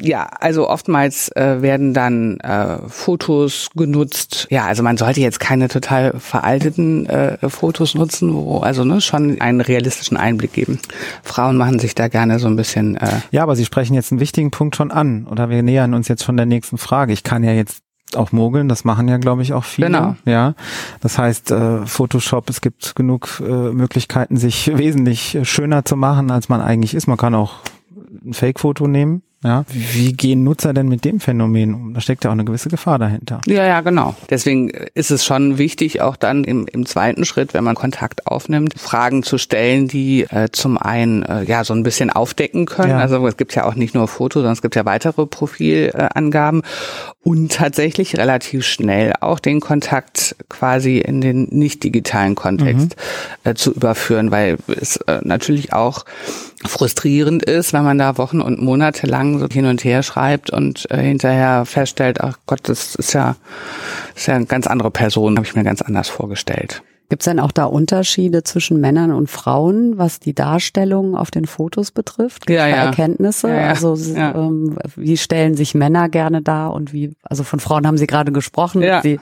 [0.00, 4.46] Ja, also oftmals äh, werden dann äh, Fotos genutzt.
[4.50, 9.40] Ja, also man sollte jetzt keine total veralteten äh, Fotos nutzen, wo also ne, schon
[9.40, 10.78] einen realistischen Einblick geben.
[11.22, 12.96] Frauen machen sich da gerne so ein bisschen.
[12.96, 15.26] Äh, Ja, aber Sie sprechen jetzt einen wichtigen Punkt schon an.
[15.28, 17.12] Oder wir nähern uns jetzt schon der nächsten Frage.
[17.12, 17.82] Ich kann ja jetzt
[18.16, 19.86] auch mogeln, das machen ja, glaube ich, auch viele.
[19.88, 20.16] Genau.
[20.24, 20.54] Ja,
[21.00, 26.30] das heißt, äh, Photoshop, es gibt genug äh, Möglichkeiten, sich wesentlich äh, schöner zu machen,
[26.30, 27.06] als man eigentlich ist.
[27.06, 27.58] Man kann auch
[28.24, 29.22] ein Fake-Foto nehmen.
[29.42, 31.94] Ja, wie gehen Nutzer denn mit dem Phänomen um?
[31.94, 33.40] Da steckt ja auch eine gewisse Gefahr dahinter.
[33.46, 34.14] Ja, ja, genau.
[34.28, 38.74] Deswegen ist es schon wichtig, auch dann im, im zweiten Schritt, wenn man Kontakt aufnimmt,
[38.78, 42.90] Fragen zu stellen, die äh, zum einen äh, ja so ein bisschen aufdecken können.
[42.90, 42.98] Ja.
[42.98, 46.60] Also es gibt ja auch nicht nur Fotos, sondern es gibt ja weitere Profilangaben
[47.22, 52.96] und tatsächlich relativ schnell auch den Kontakt quasi in den nicht digitalen Kontext
[53.44, 56.04] äh, zu überführen, weil es äh, natürlich auch
[56.66, 60.90] frustrierend ist, wenn man da Wochen und Monate lang so hin und her schreibt und
[60.90, 63.36] äh, hinterher feststellt, ach Gott, das ist ja,
[64.16, 66.82] ist ja eine ganz andere Person, habe ich mir ganz anders vorgestellt.
[67.08, 71.44] Gibt es denn auch da Unterschiede zwischen Männern und Frauen, was die Darstellung auf den
[71.44, 72.46] Fotos betrifft?
[72.46, 72.84] Gibt's Ja, da ja.
[72.84, 73.48] Erkenntnisse?
[73.48, 73.68] Ja, ja.
[73.70, 74.32] Also Ja.
[74.36, 78.30] ähm, wie stellen sich Männer gerne dar und wie, also von Frauen haben Sie gerade
[78.30, 79.00] gesprochen, Ja.
[79.00, 79.18] die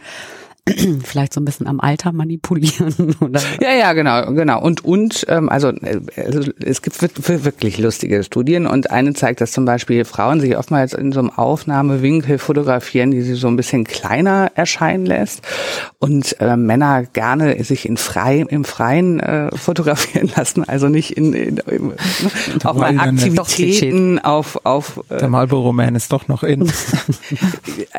[1.05, 4.61] vielleicht so ein bisschen am Alter manipulieren oder Ja, ja, genau, genau.
[4.63, 9.13] Und und ähm, also, äh, also es gibt wir- wir- wirklich lustige Studien und eine
[9.15, 13.49] zeigt, dass zum Beispiel Frauen sich oftmals in so einem Aufnahmewinkel fotografieren, die sie so
[13.49, 15.43] ein bisschen kleiner erscheinen lässt
[15.99, 21.33] und äh, Männer gerne sich in frei im Freien äh, fotografieren lassen, also nicht in,
[21.33, 21.93] in, in
[22.65, 26.71] auch mal Aktivitäten auf auf äh, Der Marlboro Man ist doch noch in.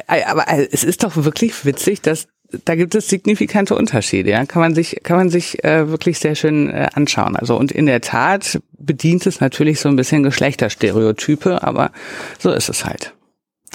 [0.07, 2.27] Äh, Aber äh, es ist doch wirklich witzig, dass
[2.65, 4.45] da gibt es signifikante Unterschiede, ja.
[4.45, 7.35] Kann man sich, kann man sich äh, wirklich sehr schön äh, anschauen.
[7.35, 11.91] Also und in der Tat bedient es natürlich so ein bisschen Geschlechterstereotype, aber
[12.39, 13.13] so ist es halt.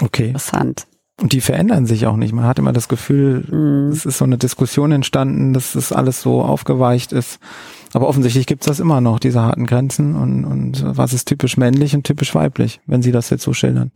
[0.01, 0.29] Okay.
[0.29, 0.87] interessant.
[1.21, 2.33] Und die verändern sich auch nicht.
[2.33, 3.93] Man hat immer das Gefühl, Mhm.
[3.93, 7.39] es ist so eine Diskussion entstanden, dass das alles so aufgeweicht ist.
[7.93, 11.57] Aber offensichtlich gibt es das immer noch, diese harten Grenzen und, und was ist typisch
[11.57, 13.93] männlich und typisch weiblich, wenn Sie das jetzt so schildern.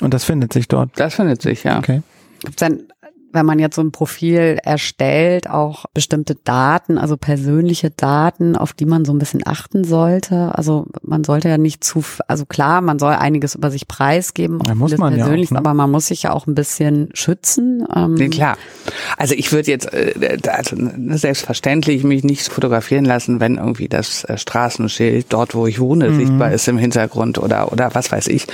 [0.00, 0.90] Und das findet sich dort.
[0.96, 1.78] Das findet sich, ja.
[1.78, 2.02] Okay.
[2.40, 2.88] Gibt es denn,
[3.32, 8.86] wenn man jetzt so ein Profil erstellt, auch bestimmte Daten, also persönliche Daten, auf die
[8.86, 10.54] man so ein bisschen achten sollte?
[10.54, 14.74] Also man sollte ja nicht zu, also klar, man soll einiges über sich preisgeben, auch
[14.74, 15.58] muss man ja auch, Persönliches, ne?
[15.58, 17.86] aber man muss sich ja auch ein bisschen schützen.
[17.94, 18.56] Ähm, Nee, klar.
[19.16, 20.76] Also ich würde jetzt äh, also,
[21.16, 26.52] selbstverständlich mich nicht fotografieren lassen, wenn irgendwie das äh, Straßenschild dort, wo ich wohne, sichtbar
[26.52, 28.46] ist im Hintergrund oder oder was weiß ich.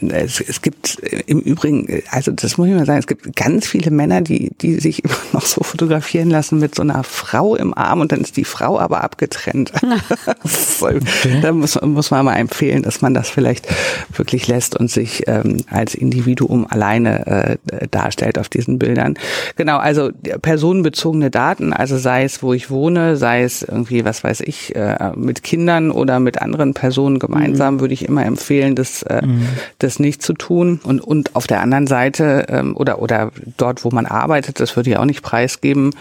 [0.00, 3.90] Es, es gibt im Übrigen, also das muss ich mal sagen, es gibt ganz viele
[3.90, 7.72] Männer, Männer, die, die sich immer noch so fotografieren lassen mit so einer Frau im
[7.76, 9.72] Arm und dann ist die Frau aber abgetrennt.
[10.80, 11.00] okay.
[11.40, 13.68] Da muss, muss man mal empfehlen, dass man das vielleicht
[14.16, 17.56] wirklich lässt und sich ähm, als Individuum alleine äh,
[17.90, 19.14] darstellt auf diesen Bildern.
[19.56, 20.10] Genau, also
[20.42, 25.12] personenbezogene Daten, also sei es, wo ich wohne, sei es irgendwie, was weiß ich, äh,
[25.14, 27.80] mit Kindern oder mit anderen Personen gemeinsam, mhm.
[27.80, 29.46] würde ich immer empfehlen, das, äh, mhm.
[29.78, 30.80] das nicht zu tun.
[30.82, 34.90] Und, und auf der anderen Seite ähm, oder, oder dort, wo man arbeitet, das würde
[34.90, 35.94] ich auch nicht preisgeben,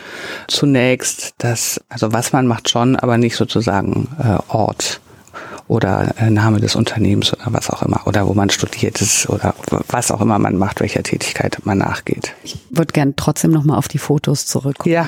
[0.48, 5.02] zunächst, dass, also was man macht schon, aber nicht sozusagen äh, Ort
[5.68, 9.54] oder äh, Name des Unternehmens oder was auch immer oder wo man studiert ist oder
[9.88, 12.34] was auch immer man macht, welcher Tätigkeit man nachgeht.
[12.44, 14.94] Ich würde gern trotzdem noch mal auf die Fotos zurückkommen.
[14.94, 15.08] Ja.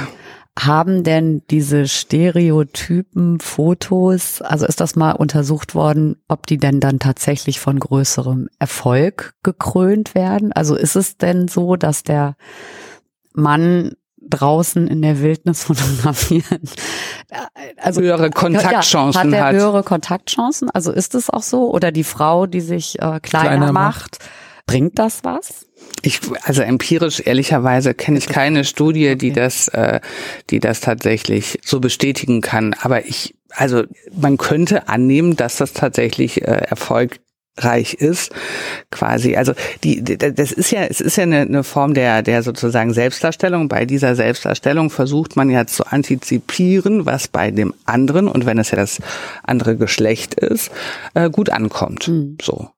[0.64, 7.00] Haben denn diese Stereotypen Fotos, also ist das mal untersucht worden, ob die denn dann
[7.00, 10.52] tatsächlich von größerem Erfolg gekrönt werden?
[10.52, 12.36] Also ist es denn so, dass der
[13.34, 16.62] Mann draußen in der Wildnis fotografieren.
[17.78, 19.54] Also höhere Kontaktchancen ja, hat.
[19.54, 20.70] Er höhere Kontaktchancen?
[20.70, 21.74] Also ist es auch so?
[21.74, 24.30] Oder die Frau, die sich äh, kleiner, kleiner macht, macht,
[24.68, 25.66] bringt das was?
[26.02, 30.00] Ich, also empirisch ehrlicherweise kenne ich keine Studie, die das, äh,
[30.50, 32.76] die das tatsächlich so bestätigen kann.
[32.82, 33.84] Aber ich, also
[34.20, 37.20] man könnte annehmen, dass das tatsächlich äh, Erfolg
[37.58, 38.32] reich ist,
[38.92, 39.36] quasi.
[39.36, 43.68] Also die, das ist ja, es ist ja eine, eine Form der, der sozusagen Selbstdarstellung.
[43.68, 48.72] Bei dieser Selbstdarstellung versucht man ja zu antizipieren, was bei dem anderen und wenn es
[48.72, 49.00] ja das
[49.44, 50.72] andere Geschlecht ist,
[51.14, 52.08] äh, gut ankommt.
[52.08, 52.38] Mhm.
[52.42, 52.70] So.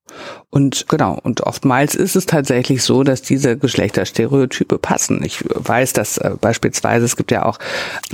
[0.50, 5.24] Und genau, und oftmals ist es tatsächlich so, dass diese Geschlechterstereotype passen.
[5.24, 7.60] Ich weiß, dass äh, beispielsweise es gibt ja auch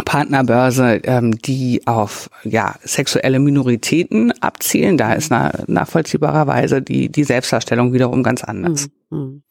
[0.06, 4.98] Partnerbörse, ähm, die auf ja sexuelle Minoritäten abzielen.
[4.98, 8.90] Da ist na, nachvollziehbarerweise die die Selbstdarstellung wiederum ganz anders.
[9.10, 9.44] Mhm.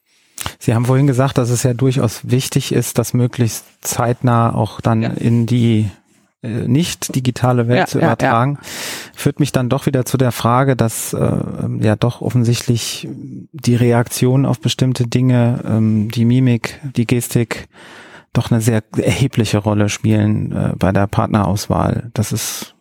[0.58, 5.02] Sie haben vorhin gesagt, dass es ja durchaus wichtig ist, das möglichst zeitnah auch dann
[5.02, 5.10] ja.
[5.10, 5.90] in die
[6.42, 9.12] nicht digitale Welt ja, zu übertragen, ja, ja.
[9.14, 11.36] führt mich dann doch wieder zu der Frage, dass äh,
[11.80, 17.68] ja doch offensichtlich die Reaktion auf bestimmte Dinge, ähm, die Mimik, die Gestik
[18.32, 22.10] doch eine sehr erhebliche Rolle spielen äh, bei der Partnerauswahl.
[22.14, 22.76] Das ist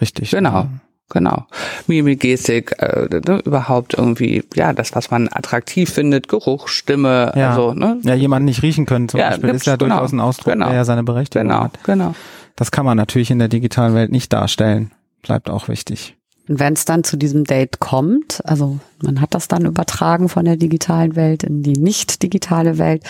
[0.00, 0.30] richtig.
[0.30, 0.68] Genau.
[1.10, 1.44] Genau.
[1.88, 7.50] Mimik, Gestik, äh, ne, überhaupt irgendwie, ja, das, was man attraktiv findet, Geruch, Stimme, ja.
[7.50, 7.98] also, ne?
[8.02, 9.96] Ja, jemanden nicht riechen können zum Beispiel, ist ja genau.
[9.96, 10.68] durchaus ein Ausdruck, genau.
[10.68, 11.64] der ja seine Berechtigung genau.
[11.64, 11.78] hat.
[11.84, 12.14] Genau, genau.
[12.56, 14.92] Das kann man natürlich in der digitalen Welt nicht darstellen.
[15.22, 16.16] Bleibt auch wichtig.
[16.48, 20.44] Und wenn es dann zu diesem Date kommt, also man hat das dann übertragen von
[20.44, 23.04] der digitalen Welt in die nicht digitale Welt,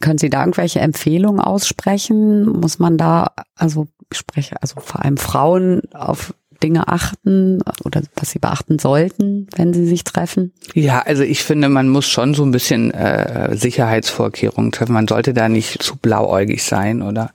[0.00, 2.44] können Sie da irgendwelche Empfehlungen aussprechen?
[2.44, 8.30] Muss man da, also ich spreche also vor allem Frauen auf Dinge achten oder was
[8.30, 10.52] sie beachten sollten, wenn sie sich treffen?
[10.72, 14.94] Ja, also ich finde, man muss schon so ein bisschen äh, Sicherheitsvorkehrungen treffen.
[14.94, 17.32] Man sollte da nicht zu blauäugig sein oder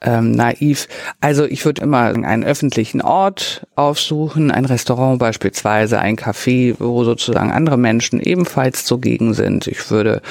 [0.00, 0.88] ähm, naiv.
[1.20, 7.52] Also ich würde immer einen öffentlichen Ort aufsuchen, ein Restaurant beispielsweise, ein Café, wo sozusagen
[7.52, 9.68] andere Menschen ebenfalls zugegen sind.
[9.68, 10.22] Ich würde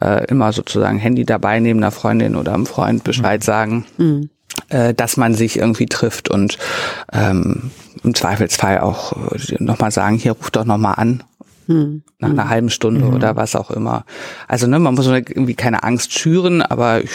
[0.00, 3.84] äh, immer sozusagen Handy dabei nehmen, einer Freundin oder einem Freund Bescheid sagen.
[3.96, 4.30] Mhm
[4.68, 6.58] äh, dass man sich irgendwie trifft und
[7.12, 7.70] ähm,
[8.04, 11.22] im Zweifelsfall auch äh, nochmal sagen, hier ruft doch nochmal an.
[11.66, 12.02] Hm.
[12.18, 12.50] Nach einer hm.
[12.50, 13.14] halben Stunde mhm.
[13.14, 14.04] oder was auch immer.
[14.48, 17.10] Also ne, man muss irgendwie keine Angst schüren, aber ich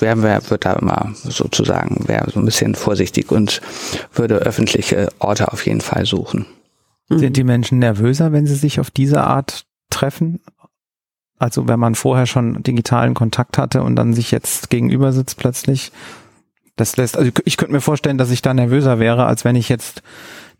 [0.00, 3.60] wer, wer wird da immer sozusagen, wäre so ein bisschen vorsichtig und
[4.12, 6.46] würde öffentliche Orte auf jeden Fall suchen.
[7.08, 10.40] Sind die Menschen nervöser, wenn sie sich auf diese Art treffen?
[11.38, 15.92] Also wenn man vorher schon digitalen Kontakt hatte und dann sich jetzt gegenüber sitzt plötzlich,
[16.76, 19.68] das lässt, also ich könnte mir vorstellen, dass ich da nervöser wäre, als wenn ich
[19.68, 20.02] jetzt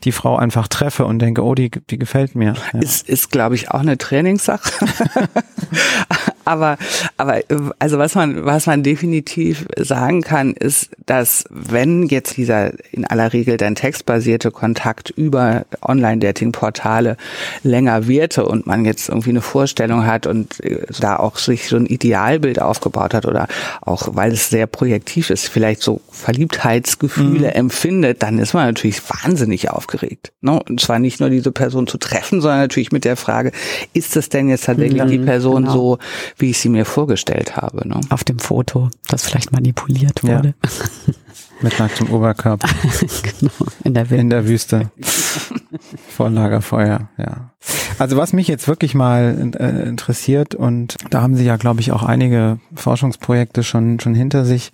[0.04, 2.54] die Frau einfach treffe und denke, oh, die, die gefällt mir.
[2.72, 2.80] Ja.
[2.80, 4.70] Ist, ist glaube ich, auch eine Trainingssache.
[6.44, 6.76] aber,
[7.16, 7.40] aber,
[7.78, 13.32] also was man, was man definitiv sagen kann, ist, dass wenn jetzt dieser in aller
[13.32, 17.16] Regel dann textbasierte Kontakt über Online-Dating-Portale
[17.62, 21.76] länger wirte und man jetzt irgendwie eine Vorstellung hat und äh, da auch sich so
[21.76, 23.48] ein Idealbild aufgebaut hat oder
[23.80, 27.54] auch, weil es sehr projektiv ist, vielleicht so Verliebtheitsgefühle mhm.
[27.54, 29.93] empfindet, dann ist man natürlich wahnsinnig aufgeregt.
[30.40, 30.62] Ne?
[30.62, 33.52] Und zwar nicht nur diese Person zu treffen, sondern natürlich mit der Frage,
[33.92, 35.72] ist das denn jetzt tatsächlich mhm, die Person genau.
[35.72, 35.98] so,
[36.38, 37.86] wie ich sie mir vorgestellt habe.
[37.88, 38.00] Ne?
[38.10, 40.54] Auf dem Foto, das vielleicht manipuliert wurde.
[40.62, 41.14] Ja.
[41.60, 42.68] Mit nacktem Oberkörper.
[43.40, 43.52] genau,
[43.84, 44.90] in der, in der Wüste.
[46.08, 47.50] Vor Lagerfeuer, ja.
[47.98, 51.92] Also was mich jetzt wirklich mal äh, interessiert und da haben Sie ja, glaube ich,
[51.92, 54.72] auch einige Forschungsprojekte schon, schon hinter sich.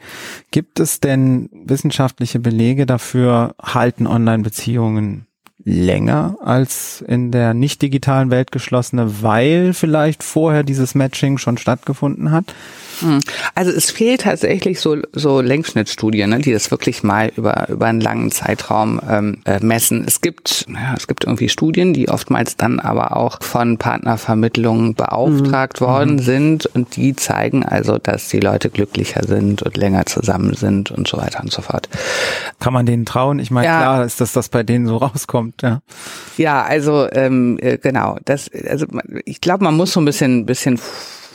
[0.50, 5.26] Gibt es denn wissenschaftliche Belege dafür, halten Online-Beziehungen
[5.62, 12.30] länger als in der nicht digitalen Welt geschlossene, weil vielleicht vorher dieses Matching schon stattgefunden
[12.30, 12.54] hat?
[13.00, 13.20] Hm.
[13.54, 18.00] Also es fehlt tatsächlich so, so Längsschnittstudien, ne, die das wirklich mal über, über einen
[18.00, 20.04] langen Zeitraum ähm, äh, messen.
[20.06, 25.80] Es gibt, ja, es gibt irgendwie Studien, die oftmals dann aber auch von Partnervermittlungen beauftragt
[25.80, 25.84] mhm.
[25.84, 26.20] worden mhm.
[26.20, 31.08] sind und die zeigen also, dass die Leute glücklicher sind und länger zusammen sind und
[31.08, 31.88] so weiter und so fort.
[32.58, 33.38] Kann man denen trauen?
[33.38, 33.78] Ich meine, ja.
[33.78, 35.80] klar ist, dass das bei denen so rauskommt, ja.
[36.36, 38.18] Ja, also ähm, äh, genau.
[38.24, 38.86] Das, also
[39.24, 40.78] ich glaube, man muss so ein bisschen, bisschen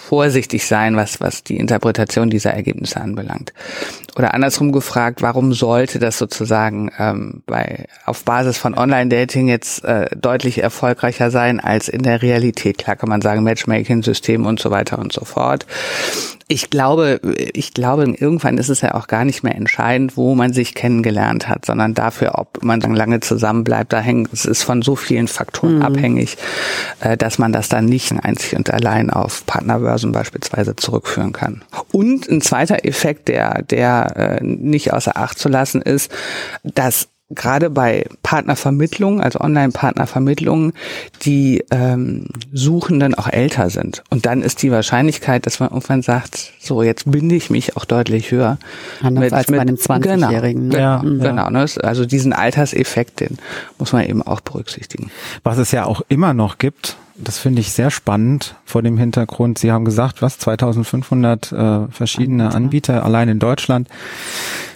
[0.07, 3.53] vorsichtig sein, was, was die Interpretation dieser Ergebnisse anbelangt.
[4.15, 10.07] Oder andersrum gefragt, warum sollte das sozusagen ähm, bei auf Basis von Online-Dating jetzt äh,
[10.15, 12.77] deutlich erfolgreicher sein als in der Realität?
[12.77, 15.65] Klar kann man sagen, Matchmaking-System und so weiter und so fort
[16.47, 17.19] ich glaube,
[17.53, 21.47] ich glaube, irgendwann ist es ja auch gar nicht mehr entscheidend, wo man sich kennengelernt
[21.49, 23.93] hat, sondern dafür, ob man dann lange zusammen bleibt.
[23.93, 25.81] Da hängt, es ist von so vielen Faktoren mhm.
[25.81, 26.37] abhängig,
[26.99, 31.63] äh, dass man das dann nicht einzig und allein auf Partnerbörsen beispielsweise zurückführen kann.
[31.91, 36.11] Und ein zweiter Effekt, der, der äh, nicht außer Acht zu lassen ist,
[36.63, 40.73] dass gerade bei Partnervermittlungen, also Online-Partnervermittlungen,
[41.23, 44.03] die ähm, Suchenden auch älter sind.
[44.11, 47.85] Und dann ist die Wahrscheinlichkeit, dass man irgendwann sagt, so jetzt binde ich mich auch
[47.85, 48.59] deutlich höher.
[49.01, 50.69] Anders mit, als mit, bei einem 20-Jährigen.
[50.69, 51.19] Genau, ja, mhm.
[51.19, 51.49] genau.
[51.49, 51.65] Ne?
[51.81, 53.39] Also diesen Alterseffekt, den
[53.79, 55.09] muss man eben auch berücksichtigen.
[55.43, 59.57] Was es ja auch immer noch gibt, das finde ich sehr spannend vor dem Hintergrund.
[59.57, 63.87] Sie haben gesagt, was 2500 äh, verschiedene Anbieter allein in Deutschland.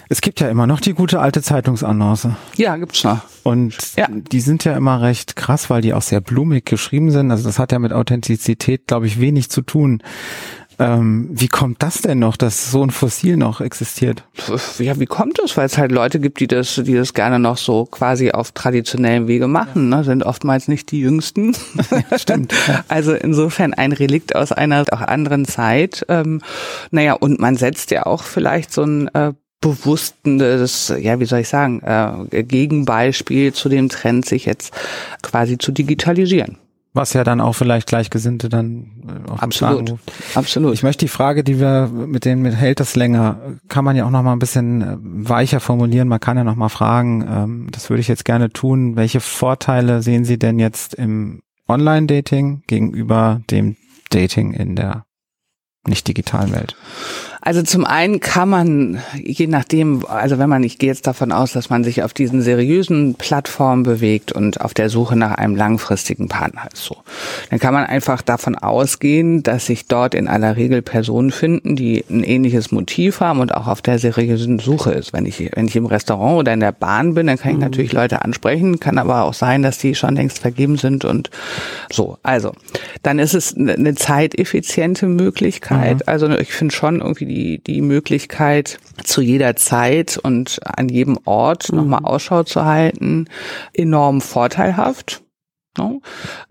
[0.08, 2.30] Es gibt ja immer noch die gute alte Zeitungsannonce.
[2.56, 3.20] Ja, gibt's noch.
[3.44, 4.08] Und ja.
[4.10, 7.30] die sind ja immer recht krass, weil die auch sehr blumig geschrieben sind.
[7.30, 10.02] Also das hat ja mit Authentizität, glaube ich, wenig zu tun.
[10.80, 14.24] Ähm, wie kommt das denn noch, dass so ein Fossil noch existiert?
[14.78, 15.54] Ja, wie kommt das?
[15.58, 19.28] Weil es halt Leute gibt, die das, die das gerne noch so quasi auf traditionellen
[19.28, 20.04] Wege machen, ne?
[20.04, 21.54] sind oftmals nicht die Jüngsten.
[22.16, 22.54] Stimmt.
[22.88, 26.06] Also insofern ein Relikt aus einer auch anderen Zeit.
[26.08, 26.40] Ähm,
[26.90, 31.48] naja, und man setzt ja auch vielleicht so ein äh, bewusstes, ja, wie soll ich
[31.48, 34.72] sagen, äh, Gegenbeispiel zu dem Trend, sich jetzt
[35.22, 36.56] quasi zu digitalisieren.
[36.92, 39.94] Was ja dann auch vielleicht Gleichgesinnte dann äh, auf Absolut.
[40.34, 40.74] Absolut.
[40.74, 44.04] Ich möchte die Frage, die wir mit denen mit hält das länger, kann man ja
[44.06, 46.08] auch noch mal ein bisschen äh, weicher formulieren.
[46.08, 48.96] Man kann ja noch mal fragen, ähm, das würde ich jetzt gerne tun.
[48.96, 53.76] Welche Vorteile sehen Sie denn jetzt im Online-Dating gegenüber dem
[54.10, 55.04] Dating in der
[55.86, 56.74] nicht digitalen Welt?
[57.42, 61.52] Also zum einen kann man, je nachdem, also wenn man, ich gehe jetzt davon aus,
[61.52, 66.28] dass man sich auf diesen seriösen Plattformen bewegt und auf der Suche nach einem langfristigen
[66.28, 66.98] Partner ist so,
[67.48, 72.04] dann kann man einfach davon ausgehen, dass sich dort in aller Regel Personen finden, die
[72.10, 75.12] ein ähnliches Motiv haben und auch auf der seriösen Suche ist.
[75.12, 77.64] Wenn ich, wenn ich im Restaurant oder in der Bahn bin, dann kann ich mhm.
[77.64, 81.30] natürlich Leute ansprechen, kann aber auch sein, dass die schon längst vergeben sind und
[81.90, 82.18] so.
[82.22, 82.52] Also,
[83.02, 85.96] dann ist es eine zeiteffiziente Möglichkeit.
[85.96, 86.02] Mhm.
[86.06, 91.70] Also ich finde schon irgendwie die, die Möglichkeit, zu jeder Zeit und an jedem Ort
[91.70, 91.78] mhm.
[91.78, 93.28] nochmal Ausschau zu halten,
[93.72, 95.22] enorm vorteilhaft.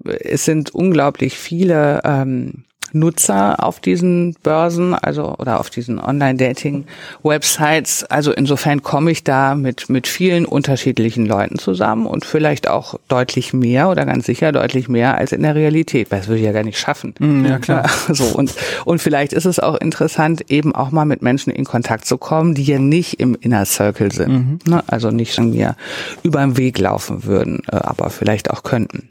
[0.06, 8.06] Es sind unglaublich viele ähm, Nutzer auf diesen Börsen, also oder auf diesen Online-Dating-Websites.
[8.06, 13.54] Also insofern komme ich da mit mit vielen unterschiedlichen Leuten zusammen und vielleicht auch deutlich
[13.54, 16.12] mehr oder ganz sicher deutlich mehr als in der Realität.
[16.12, 17.14] Weil das würde ich ja gar nicht schaffen.
[17.20, 17.90] Mm, ja klar.
[18.12, 18.54] So und
[18.86, 22.56] und vielleicht ist es auch interessant, eben auch mal mit Menschen in Kontakt zu kommen,
[22.56, 24.60] die ja nicht im Inner Circle sind, mhm.
[24.66, 24.84] ne?
[24.88, 25.76] also nicht schon mir
[26.24, 29.10] über den Weg laufen würden, äh, aber vielleicht auch könnten.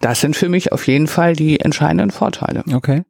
[0.00, 2.62] Das sind für mich auf jeden Fall die entscheidenden Vorteile.
[2.72, 3.02] Okay.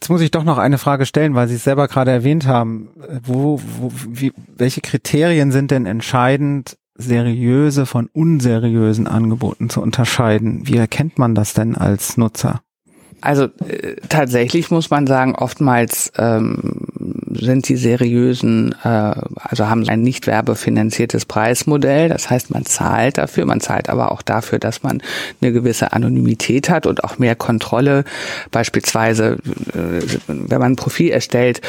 [0.00, 2.88] Jetzt muss ich doch noch eine Frage stellen, weil Sie es selber gerade erwähnt haben.
[3.22, 10.66] Wo, wo, wie, welche Kriterien sind denn entscheidend, seriöse von unseriösen Angeboten zu unterscheiden?
[10.66, 12.62] Wie erkennt man das denn als Nutzer?
[13.20, 16.86] Also äh, tatsächlich muss man sagen, oftmals ähm,
[17.32, 22.08] sind die seriösen, äh, also haben ein nicht werbefinanziertes Preismodell.
[22.08, 25.02] Das heißt, man zahlt dafür, man zahlt aber auch dafür, dass man
[25.40, 28.04] eine gewisse Anonymität hat und auch mehr Kontrolle.
[28.50, 29.38] Beispielsweise,
[29.72, 31.60] äh, wenn man ein Profil erstellt,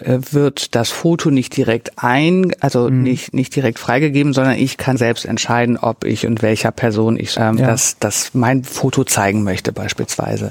[0.00, 3.02] äh, wird das Foto nicht direkt ein, also mhm.
[3.02, 7.36] nicht nicht direkt freigegeben, sondern ich kann selbst entscheiden, ob ich und welcher Person ich
[7.38, 7.66] ähm, ja.
[7.66, 10.50] das, das mein Foto zeigen möchte beispielsweise.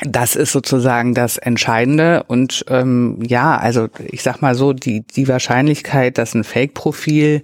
[0.00, 5.28] Das ist sozusagen das Entscheidende und ähm, ja, also ich sag mal so, die, die
[5.28, 7.42] Wahrscheinlichkeit, dass ein Fake-Profil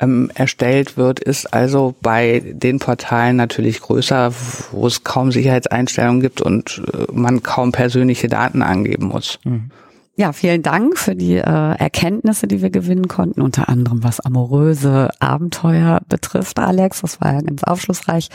[0.00, 4.32] ähm, erstellt wird, ist also bei den Portalen natürlich größer,
[4.72, 9.38] wo es kaum Sicherheitseinstellungen gibt und äh, man kaum persönliche Daten angeben muss.
[9.44, 9.70] Mhm.
[10.16, 15.10] Ja, vielen Dank für die äh, Erkenntnisse, die wir gewinnen konnten, unter anderem was amoröse
[15.18, 17.00] Abenteuer betrifft, Alex.
[17.00, 18.28] Das war ja ganz aufschlussreich.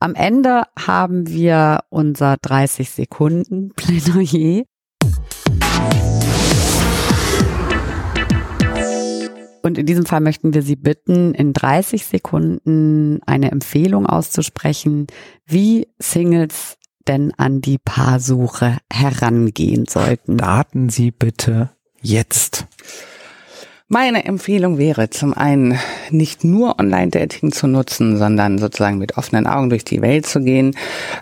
[0.00, 4.64] Am Ende haben wir unser 30 Sekunden Plädoyer.
[9.62, 15.06] Und in diesem Fall möchten wir Sie bitten, in 30 Sekunden eine Empfehlung auszusprechen,
[15.46, 16.76] wie Singles
[17.08, 20.36] denn an die Paarsuche herangehen sollten.
[20.36, 21.70] Daten Sie bitte
[22.00, 22.66] jetzt.
[23.92, 25.76] Meine Empfehlung wäre zum einen
[26.10, 30.76] nicht nur Online-Dating zu nutzen, sondern sozusagen mit offenen Augen durch die Welt zu gehen,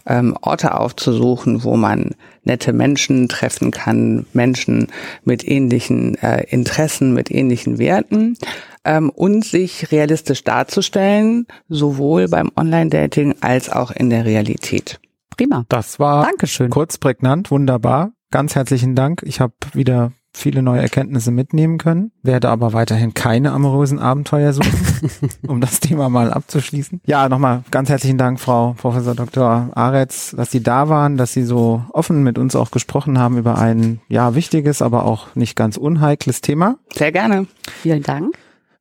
[0.05, 2.11] ähm, Orte aufzusuchen, wo man
[2.45, 4.89] nette Menschen treffen kann, Menschen
[5.25, 8.37] mit ähnlichen äh, Interessen, mit ähnlichen Werten
[8.85, 15.01] ähm, und sich realistisch darzustellen, sowohl beim Online-Dating als auch in der Realität.
[15.39, 15.65] Prima.
[15.69, 16.69] Das war Dankeschön.
[16.69, 18.11] kurz prägnant, wunderbar.
[18.33, 19.23] Ganz herzlichen Dank.
[19.25, 25.11] Ich habe wieder viele neue Erkenntnisse mitnehmen können, werde aber weiterhin keine amorösen Abenteuer suchen,
[25.47, 27.01] um das Thema mal abzuschließen.
[27.07, 29.71] Ja, nochmal ganz herzlichen Dank, Frau Professor Dr.
[29.75, 33.59] Aretz, dass Sie da waren, dass Sie so offen mit uns auch gesprochen haben über
[33.59, 36.79] ein, ja, wichtiges, aber auch nicht ganz unheikles Thema.
[36.93, 37.47] Sehr gerne.
[37.81, 38.37] Vielen Dank.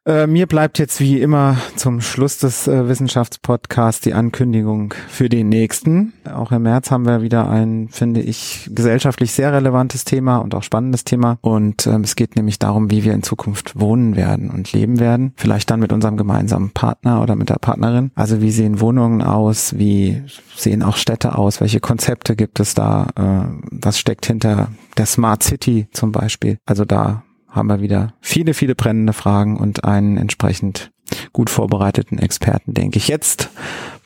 [0.07, 5.49] Äh, mir bleibt jetzt wie immer zum Schluss des äh, Wissenschaftspodcasts die Ankündigung für den
[5.49, 6.13] nächsten.
[6.33, 10.63] Auch im März haben wir wieder ein, finde ich, gesellschaftlich sehr relevantes Thema und auch
[10.63, 11.39] spannendes Thema.
[11.41, 15.33] Und ähm, es geht nämlich darum, wie wir in Zukunft wohnen werden und leben werden.
[15.35, 18.11] Vielleicht dann mit unserem gemeinsamen Partner oder mit der Partnerin.
[18.15, 19.77] Also wie sehen Wohnungen aus?
[19.77, 20.23] Wie
[20.55, 21.59] sehen auch Städte aus?
[21.59, 23.07] Welche Konzepte gibt es da?
[23.17, 26.59] Äh, was steckt hinter der Smart City zum Beispiel?
[26.65, 30.91] Also da haben wir wieder viele, viele brennende Fragen und einen entsprechend
[31.33, 33.07] gut vorbereiteten Experten, denke ich.
[33.07, 33.49] Jetzt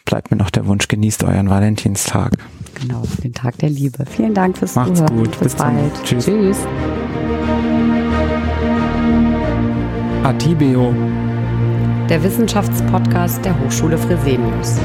[0.06, 2.34] bleibt mir noch der Wunsch, genießt euren Valentinstag.
[2.80, 4.06] Genau, den Tag der Liebe.
[4.06, 5.18] Vielen Dank fürs Macht's Zuhören.
[5.18, 5.32] gut.
[5.32, 5.76] Bis, Bis dann.
[5.76, 6.04] bald.
[6.04, 6.26] Tschüss.
[6.26, 6.58] Tschüss.
[10.24, 10.94] Atibeo.
[12.10, 14.78] Der Wissenschaftspodcast der Hochschule Fresenius.